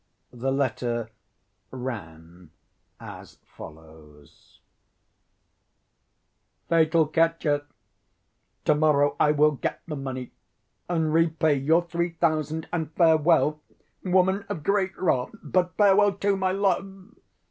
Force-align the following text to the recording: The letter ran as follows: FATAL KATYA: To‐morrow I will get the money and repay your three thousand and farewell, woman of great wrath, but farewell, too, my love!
The 0.33 0.51
letter 0.51 1.11
ran 1.69 2.49
as 2.99 3.37
follows: 3.45 4.59
FATAL 6.67 7.09
KATYA: 7.09 7.65
To‐morrow 8.65 9.15
I 9.19 9.29
will 9.29 9.51
get 9.51 9.81
the 9.85 9.95
money 9.95 10.31
and 10.89 11.13
repay 11.13 11.53
your 11.53 11.83
three 11.83 12.13
thousand 12.13 12.67
and 12.73 12.91
farewell, 12.93 13.61
woman 14.03 14.43
of 14.49 14.63
great 14.63 14.97
wrath, 14.97 15.35
but 15.43 15.77
farewell, 15.77 16.13
too, 16.13 16.35
my 16.35 16.51
love! 16.51 17.13